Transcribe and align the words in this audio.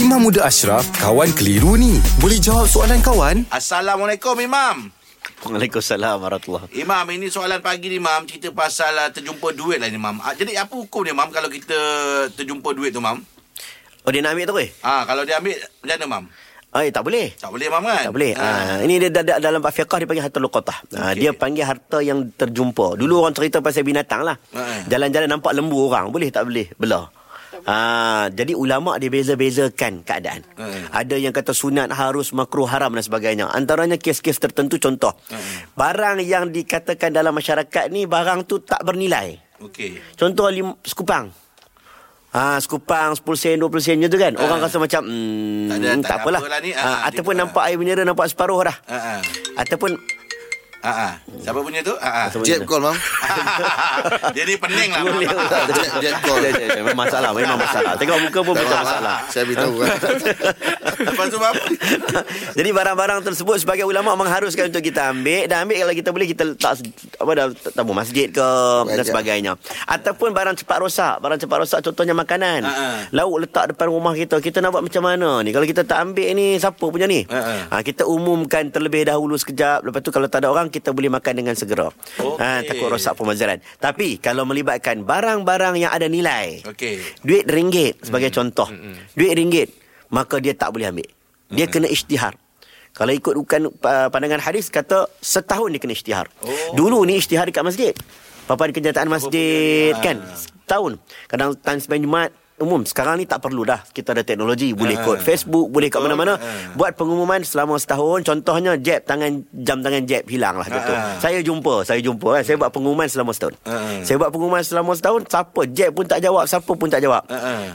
Imam 0.00 0.24
Muda 0.24 0.48
Ashraf, 0.48 0.88
kawan 0.96 1.28
keliru 1.36 1.76
ni. 1.76 2.00
Boleh 2.16 2.40
jawab 2.40 2.64
soalan 2.64 3.04
kawan? 3.04 3.44
Assalamualaikum 3.52 4.32
Imam. 4.40 4.88
Waalaikumsalam 5.40 6.20
warahmatullahi 6.20 6.68
Imam, 6.74 7.04
ini 7.10 7.28
soalan 7.28 7.60
pagi 7.60 7.88
ni 7.88 7.96
Imam, 7.96 8.24
cerita 8.24 8.48
pasal 8.50 8.92
uh, 8.94 9.08
terjumpa 9.08 9.52
duit 9.52 9.76
lah 9.76 9.88
ni 9.88 9.96
Imam. 9.96 10.16
Ah, 10.20 10.32
jadi 10.32 10.56
apa 10.58 10.72
hukum 10.72 11.04
dia 11.04 11.12
Imam 11.12 11.28
kalau 11.28 11.48
kita 11.48 11.76
terjumpa 12.32 12.72
duit 12.72 12.92
tu 12.92 13.00
Imam? 13.00 13.20
Oh 14.00 14.10
dia 14.10 14.24
nak 14.24 14.32
ambil 14.32 14.44
tu 14.46 14.54
ke? 14.56 14.66
Ah, 14.80 15.04
kalau 15.04 15.24
dia 15.24 15.36
ambil 15.36 15.56
macam 15.56 15.92
mana 15.92 16.04
Imam? 16.08 16.24
Oh, 16.70 16.78
eh, 16.78 16.90
tak 16.94 17.02
boleh. 17.02 17.34
Tak 17.34 17.50
boleh 17.50 17.66
Imam 17.66 17.82
kan? 17.82 18.02
Tak 18.06 18.14
boleh. 18.14 18.32
Ah. 18.38 18.46
Ha. 18.46 18.74
ini 18.86 18.94
dia 18.96 19.10
da- 19.10 19.26
da- 19.26 19.42
dalam 19.42 19.58
fiqah 19.60 19.98
dia 19.98 20.06
panggil 20.06 20.24
harta 20.24 20.38
luqatah. 20.38 20.78
Ha, 20.94 20.98
Okey. 21.10 21.18
dia 21.18 21.30
panggil 21.34 21.64
harta 21.66 21.98
yang 21.98 22.30
terjumpa. 22.30 22.94
Dulu 22.94 23.12
orang 23.20 23.34
cerita 23.34 23.58
pasal 23.58 23.82
binatang 23.82 24.22
lah. 24.22 24.38
Ha. 24.54 24.86
Jalan-jalan 24.86 25.28
nampak 25.28 25.50
lembu 25.50 25.90
orang, 25.90 26.08
boleh 26.08 26.30
tak 26.30 26.46
boleh? 26.46 26.70
Belah. 26.78 27.10
Ha, 27.70 27.78
jadi 28.28 28.50
ulama 28.52 28.98
dia 28.98 29.06
beza-bezakan 29.06 30.02
keadaan. 30.02 30.42
Ha. 30.58 30.66
Ada 30.92 31.14
yang 31.14 31.30
kata 31.30 31.54
sunat 31.54 31.86
harus 31.88 32.34
makruh 32.34 32.66
haram 32.66 32.90
dan 32.90 32.98
sebagainya. 33.00 33.46
Antaranya 33.46 33.94
kes-kes 33.94 34.36
tertentu 34.36 34.74
contoh. 34.76 35.14
Barang 35.72 36.18
yang 36.18 36.50
dikatakan 36.50 37.14
dalam 37.14 37.30
masyarakat 37.30 37.86
ni 37.88 38.04
barang 38.04 38.42
tu 38.44 38.58
tak 38.58 38.82
bernilai. 38.82 39.38
Okey. 39.60 40.02
Contoh 40.16 40.50
lim, 40.50 40.74
sekupang. 40.82 41.30
Ha, 42.30 42.58
sekupang 42.58 43.10
10 43.12 43.26
sen 43.34 43.58
20 43.58 43.70
sen 43.78 43.98
macam 43.98 44.06
tu 44.08 44.18
kan. 44.18 44.32
Orang 44.34 44.58
Ha. 44.58 44.66
rasa 44.66 44.78
macam 44.78 45.02
hmm, 45.02 45.66
Tak 45.66 45.76
ada- 45.76 45.86
tak 45.86 45.98
tak 46.00 46.10
ada 46.10 46.14
apalah. 46.16 46.40
apalah 46.40 46.58
ni. 46.58 46.70
Ha, 46.70 46.82
Ha, 46.82 46.98
ataupun 47.06 47.34
nampak 47.36 47.62
air 47.64 47.74
mineral 47.74 48.02
nampak 48.04 48.26
separuh 48.26 48.62
dah. 48.62 48.76
Ha 48.86 48.98
ah. 49.14 49.20
Ataupun 49.56 49.94
Ha 50.80 50.92
ah. 50.92 51.12
Siapa 51.40 51.60
punya 51.60 51.84
tu? 51.84 51.92
Ha 51.92 52.08
ah. 52.08 52.24
Ataupun- 52.32 52.48
Jeb 52.48 52.64
call 52.64 52.80
mam 52.80 52.96
ni 54.40 54.54
pening 54.56 54.90
lah. 54.90 55.00
Boleh. 55.04 55.28
Jeb 55.28 55.88
Jeb 56.00 56.16
call. 56.24 56.40
Memang 56.80 56.96
masalah 56.96 57.30
Memang 57.36 57.60
masalah 57.60 57.92
Tengok 58.00 58.18
muka 58.24 58.40
pun 58.40 58.52
bukan 58.56 58.78
masalah 58.80 59.16
Saya 59.28 59.44
beritahu 59.44 59.84
kan 59.84 59.88
Lepas 61.00 61.26
tu 61.28 61.38
Mam. 61.40 61.54
Jadi 62.58 62.70
barang-barang 62.70 63.20
tersebut 63.24 63.56
sebagai 63.60 63.84
ulama 63.88 64.12
mengharuskan 64.16 64.68
untuk 64.68 64.84
kita 64.84 65.12
ambil 65.12 65.48
dan 65.48 65.64
ambil 65.64 65.76
kalau 65.84 65.94
kita 65.96 66.10
boleh 66.12 66.26
kita 66.28 66.42
letak 66.44 66.72
apa 67.16 67.30
dah 67.36 67.46
tabung 67.72 67.96
masjid 67.96 68.28
ke 68.28 68.46
dan 68.86 69.04
sebagainya. 69.04 69.52
Ataupun 69.86 70.32
barang 70.32 70.56
cepat 70.60 70.78
rosak, 70.80 71.14
barang 71.20 71.40
cepat 71.40 71.56
rosak 71.60 71.80
contohnya 71.84 72.12
makanan. 72.12 72.60
Ha, 72.64 72.72
ha. 72.72 72.88
Lauk 73.12 73.44
letak 73.44 73.74
depan 73.74 73.88
rumah 73.88 74.12
kita, 74.12 74.40
kita 74.40 74.60
nak 74.60 74.76
buat 74.76 74.84
macam 74.84 75.02
mana 75.04 75.40
ni? 75.44 75.50
Kalau 75.52 75.66
kita 75.66 75.82
tak 75.84 75.98
ambil 76.00 76.28
ni 76.32 76.56
siapa 76.56 76.80
punya 76.80 77.06
ni? 77.08 77.24
Ha. 77.28 77.68
Ha, 77.70 77.74
kita 77.80 78.04
umumkan 78.04 78.68
terlebih 78.68 79.08
dahulu 79.08 79.36
sekejap, 79.36 79.84
lepas 79.84 80.00
tu 80.00 80.10
kalau 80.12 80.28
tak 80.28 80.44
ada 80.44 80.48
orang 80.52 80.69
kita 80.70 80.94
boleh 80.94 81.10
makan 81.10 81.34
dengan 81.36 81.54
segera. 81.54 81.90
Okey. 81.90 82.38
Ha, 82.38 82.62
takut 82.62 82.88
rosak 82.88 83.12
pemazaran. 83.12 83.58
Tapi 83.76 84.16
kalau 84.16 84.46
melibatkan 84.46 85.02
barang-barang 85.02 85.74
yang 85.76 85.90
ada 85.90 86.06
nilai. 86.06 86.62
Okey. 86.64 87.20
Duit 87.20 87.44
ringgit 87.44 88.00
sebagai 88.00 88.30
contoh. 88.30 88.70
Duit 89.12 89.34
ringgit, 89.34 89.74
maka 90.08 90.38
dia 90.38 90.54
tak 90.54 90.70
boleh 90.70 90.88
ambil. 90.88 91.10
Dia 91.50 91.66
kena 91.66 91.90
isytihar. 91.90 92.38
Kalau 92.90 93.10
ikut 93.10 93.34
bukan 93.36 93.70
pandangan 93.82 94.42
hadis 94.42 94.66
kata 94.66 95.06
setahun 95.18 95.70
dia 95.70 95.78
kena 95.78 95.94
isytihar. 95.94 96.26
Oh. 96.42 96.50
Dulu 96.74 97.02
ni 97.04 97.18
isytihar 97.18 97.46
dekat 97.46 97.62
masjid. 97.62 97.94
Papan 98.46 98.70
kenyataan 98.70 99.06
masjid 99.06 99.94
Ah. 99.94 100.02
kan. 100.02 100.16
Setahun. 100.34 100.98
Kadang 101.26 101.54
time 101.54 101.78
sembahyang 101.78 102.04
Jumaat 102.06 102.30
umum. 102.60 102.84
Sekarang 102.84 103.16
ni 103.16 103.24
tak 103.24 103.40
perlu 103.40 103.64
dah. 103.64 103.80
Kita 103.82 104.12
ada 104.12 104.22
teknologi. 104.22 104.76
Boleh 104.76 104.94
Ah. 104.94 105.02
kod 105.02 105.18
Facebook, 105.18 105.72
boleh 105.72 105.88
kat 105.88 105.98
mana-mana. 105.98 106.36
Ah. 106.36 106.72
Buat 106.76 106.94
pengumuman 106.94 107.40
selama 107.40 107.80
setahun. 107.80 108.22
Contohnya 108.22 108.76
jab 108.76 109.02
tangan 109.02 109.42
jam 109.50 109.80
tangan 109.80 110.04
jab 110.04 110.22
hilang 110.28 110.60
lah 110.60 110.68
gitu. 110.68 110.92
Ah. 110.92 111.16
Saya 111.18 111.40
jumpa, 111.40 111.82
saya 111.82 111.98
jumpa 111.98 112.28
kan. 112.36 112.42
Saya 112.44 112.56
buat 112.60 112.70
pengumuman 112.70 113.08
selama 113.08 113.32
setahun. 113.32 113.54
Ah. 113.64 114.04
Saya 114.04 114.16
buat 114.20 114.30
pengumuman 114.30 114.62
selama 114.62 114.92
setahun, 114.92 115.26
siapa 115.26 115.60
jab 115.72 115.90
pun 115.96 116.04
tak 116.04 116.20
jawab, 116.20 116.44
siapa 116.44 116.72
pun 116.76 116.88
tak 116.92 117.00
jawab. 117.00 117.24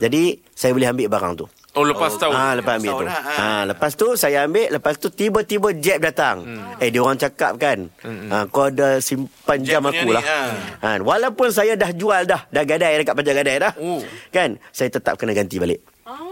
Jadi 0.00 0.40
saya 0.56 0.72
boleh 0.72 0.88
ambil 0.88 1.06
barang 1.12 1.34
tu. 1.36 1.46
Oh 1.78 1.86
lepas 1.86 2.10
tahun. 2.18 2.34
Ah 2.34 2.52
lepas 2.58 2.82
ambil 2.82 2.92
tu. 2.98 3.06
lah, 3.06 3.14
ah. 3.14 3.38
Ha 3.38 3.48
lepas 3.70 3.92
tu 3.94 4.06
saya 4.18 4.42
ambil 4.42 4.74
lepas 4.74 4.98
tu 4.98 5.06
tiba-tiba 5.06 5.70
jab 5.78 6.02
datang. 6.02 6.42
Hmm. 6.42 6.82
Eh 6.82 6.90
dia 6.90 6.98
orang 6.98 7.14
cakap 7.14 7.54
kan. 7.62 7.86
Ha 8.02 8.50
kau 8.50 8.66
ada 8.66 8.98
simpan 8.98 9.62
jam 9.62 9.86
aku 9.86 10.10
lah. 10.10 10.22
ah. 10.22 10.50
Ha 10.82 10.88
walaupun 10.98 11.54
saya 11.54 11.78
dah 11.78 11.94
jual 11.94 12.26
dah, 12.26 12.42
dah 12.50 12.64
gadai 12.66 12.98
dekat 12.98 13.14
pajak 13.14 13.34
gadai 13.38 13.56
dah. 13.62 13.72
Oh. 13.78 14.02
Kan? 14.34 14.58
Saya 14.74 14.90
tetap 14.90 15.14
kena 15.14 15.30
ganti 15.30 15.62
balik. 15.62 15.78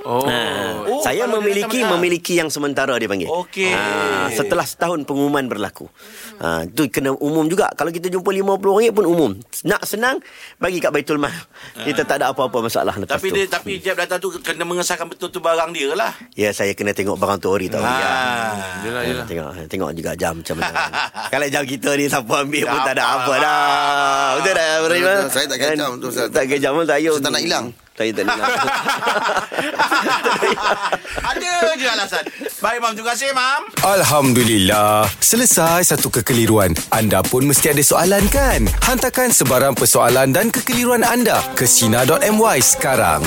Oh. 0.02 0.26
Ha, 0.26 0.77
Oh, 0.88 1.04
saya 1.04 1.28
memiliki 1.28 1.84
datang- 1.84 1.92
memiliki 1.94 2.34
yang 2.34 2.48
sementara 2.48 2.96
dia 2.96 3.04
panggil. 3.04 3.28
Okey. 3.28 3.70
Ha, 3.70 4.32
setelah 4.32 4.64
setahun 4.64 5.04
pengumuman 5.04 5.44
berlaku. 5.44 5.84
Ha, 6.40 6.64
tu 6.66 6.88
kena 6.88 7.12
umum 7.12 7.44
juga. 7.44 7.68
Kalau 7.76 7.92
kita 7.92 8.08
jumpa 8.08 8.32
RM50 8.32 8.90
pun 8.90 9.04
umum. 9.04 9.30
Nak 9.62 9.84
senang 9.84 10.16
bagi 10.56 10.80
kat 10.80 10.88
Baitul 10.88 11.20
Mal. 11.20 11.34
Kita 11.76 12.02
tak 12.02 12.24
ada 12.24 12.32
apa-apa 12.32 12.64
masalah 12.64 12.96
lepas 12.96 13.20
Tapi 13.20 13.28
tu. 13.28 13.36
dia 13.36 13.44
tapi 13.46 13.76
jab 13.78 14.00
data 14.00 14.16
tu 14.16 14.32
kena 14.40 14.64
mengesahkan 14.64 15.06
betul 15.06 15.28
tu 15.28 15.38
barang 15.38 15.70
dia 15.70 15.92
lah. 15.92 16.12
Ya 16.32 16.50
saya 16.50 16.72
kena 16.72 16.96
tengok 16.96 17.20
barang 17.20 17.38
tu 17.38 17.52
ori 17.52 17.68
tau. 17.68 17.84
Ya. 17.84 17.86
Ah. 17.86 18.80
Yelah, 18.82 19.02
yelah. 19.04 19.26
Tengok 19.28 19.50
tengok 19.68 19.90
juga 19.92 20.12
jam 20.16 20.40
macam 20.40 20.54
mana. 20.56 20.72
Kalau 21.32 21.46
jam 21.46 21.62
kita 21.68 21.90
ni 21.94 22.08
siapa 22.08 22.34
ambil 22.40 22.64
pun 22.64 22.80
tak 22.80 22.94
ada 22.96 23.04
apa 23.04 23.16
apa. 23.20 23.32
dah. 23.38 24.26
Betul 24.38 24.54
tak 24.54 24.68
saya 25.28 25.46
tak 25.46 25.56
kena 25.58 25.68
Kan? 25.68 25.76
jam 25.76 25.90
tu. 26.00 26.08
Tak 26.10 26.42
kena 26.48 26.58
jam 26.58 26.72
pun 26.72 26.84
tak 26.86 26.96
payah. 26.98 27.12
Saya 27.12 27.24
tak 27.24 27.32
nak 27.34 27.42
hilang. 27.44 27.66
Saya 27.98 28.14
tak 28.14 28.30
nak 28.30 28.38
hilang. 28.38 28.54
Ada 31.34 31.52
je 31.74 31.86
alasan. 31.90 32.24
Baik 32.62 32.78
Mam, 32.78 32.94
terima 32.94 33.10
kasih 33.10 33.34
Mam. 33.34 33.62
Alhamdulillah. 33.82 35.10
Selesai 35.18 35.82
satu 35.82 36.06
kekeliruan. 36.06 36.78
Anda 36.94 37.26
pun 37.26 37.50
mesti 37.50 37.74
ada 37.74 37.82
soalan 37.82 38.22
kan? 38.30 38.70
Hantarkan 38.86 39.34
sebarang 39.34 39.74
persoalan 39.74 40.30
dan 40.30 40.54
kekeliruan 40.54 41.02
anda 41.02 41.42
ke 41.58 41.66
Sina.my 41.66 42.62
sekarang. 42.62 43.26